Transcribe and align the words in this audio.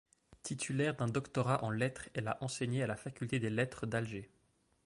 Titulaire 0.41 0.95
d'un 0.95 1.05
Doctorat 1.05 1.63
en 1.63 1.69
Lettres, 1.69 2.09
elle 2.15 2.27
a 2.27 2.39
enseigné 2.41 2.81
à 2.81 2.87
la 2.87 2.95
Faculté 2.95 3.37
des 3.37 3.51
Lettres 3.51 3.85
d'Alger. 3.85 4.31